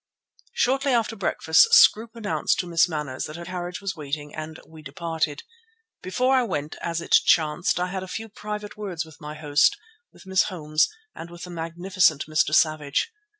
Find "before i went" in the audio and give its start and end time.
6.01-6.75